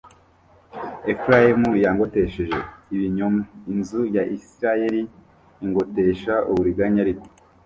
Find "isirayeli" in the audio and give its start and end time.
4.35-5.01